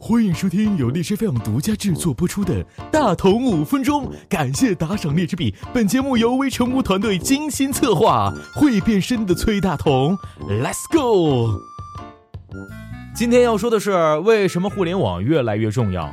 [0.00, 5.54] 欢迎收听由荔枝 FM 独家制作播出的《大同五分钟》，感谢打赏荔枝币。
[5.72, 11.60] 本节目由微成屋团队精心策划，会变身的崔大同，Let's go。
[13.14, 16.12] 今天要说的是，为什么互联网越来越重要？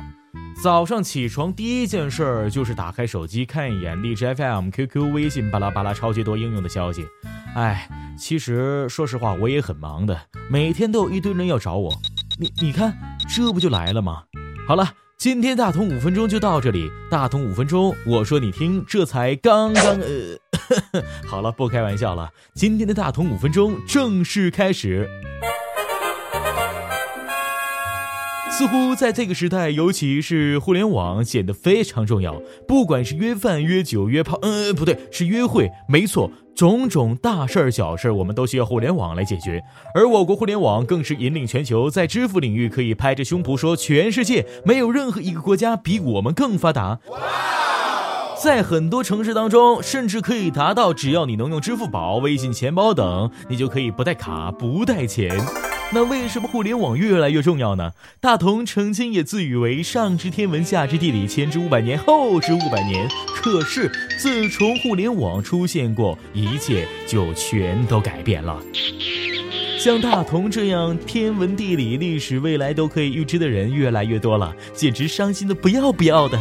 [0.62, 7.06] 早上起床第一件事就是打开手机看一眼荔枝 FM、QQ、微信巴拉巴拉超级多应用的消息。
[7.54, 7.88] 哎，
[8.18, 10.20] 其实说实话，我也很忙的，
[10.50, 11.90] 每天都有一堆人要找我。
[12.38, 12.96] 你你看，
[13.32, 14.24] 这不就来了吗？
[14.66, 16.90] 好了，今天大同五分钟就到这里。
[17.08, 20.36] 大同五分钟，我说你听，这才刚刚呃，
[21.28, 22.28] 好了，不开玩笑了。
[22.54, 25.08] 今天的大同五分钟正式开始。
[28.50, 32.42] 似乎在这个时代，尤其是互联网显得非常重要。
[32.68, 39.62] 不管是约饭、约酒、约炮，嗯，不对，是约会，没错，种种大事儿、小事儿，我们都需要互联网来解决。
[39.94, 46.98] 而我国互联网更是引领全球，在支付领域可以拍着胸脯说，全世界没有任何一个国家比我们更发达。
[48.42, 55.38] 在很多城市当中，甚至可以达到，只要你能用支付宝、微信钱包等，你就可以不带卡、不带钱。
[55.92, 57.92] 那为什么互联网越来越重要呢？
[58.18, 63.06] 大同曾经也自诩为上知天文下知地理前知五百年后知五百年，
[63.42, 68.58] 可是自从互联网出现过，一切就全都改变了。
[69.78, 76.38] 像大同这样天文地理历史未来都可以预知的人越来越多了，简直伤心的不要不要的。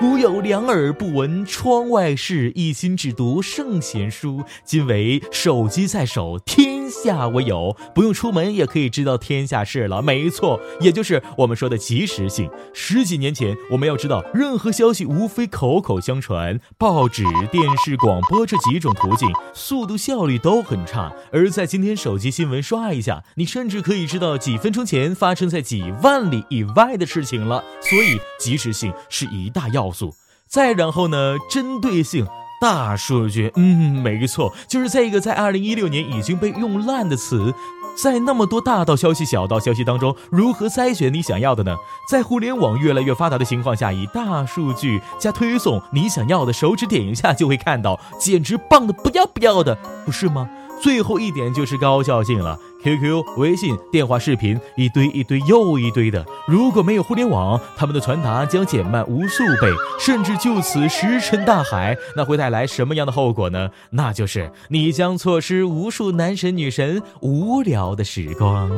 [0.00, 4.44] 古有两耳不闻窗外事，一心只读圣贤书。
[4.64, 10.00] 今为手机在手，听下为有，不用出门也可以知道天下事了。
[10.00, 12.48] 没错，也就是我们说的及时性。
[12.72, 21.12] 十几年前，我们要知道任何消息，无非口口相传，报纸、电视、广播这几种途径，速度效率都很差。
[21.32, 27.64] 而在今天，手机新闻刷一下，你甚至可以知道几分钟前发生在几万里以外的事情了。
[27.80, 29.88] 所以，及时性是一大要。
[29.90, 30.14] 素，
[30.46, 31.36] 再然后呢？
[31.50, 32.26] 针对性、
[32.60, 37.54] 大数据，嗯，没错，就是这个在二零一六年已经被用烂的词。
[38.00, 41.76] 在那么多大道消息、小道消息当中，如何筛选你想要的呢？
[42.08, 50.48] 在互联网越来越发达的情况下，以大数据加推送，你想要的，手指点一下就会看到，简直棒的不要不要的，不是吗？
[50.80, 56.24] 最后一点就是高效性了，QQ、微信、电话、视频，一堆一堆又一堆的。
[56.46, 61.96] 如果没有互联网，他们的传达将减慢无数倍，甚至就此石沉大海。
[62.16, 63.70] 那会带来什么样的后果呢？
[63.90, 68.70] 那就是你将错失无数男神女神无聊的时光。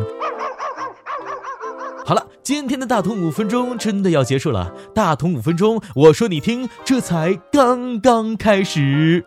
[2.07, 4.75] 好了，今天的大同五分钟真的要结束了。
[4.93, 9.25] 大同五分钟，我说你听，这才刚刚开始。